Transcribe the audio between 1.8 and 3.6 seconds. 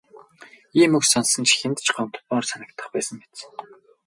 ч гомдмоор санагдах байсан биз.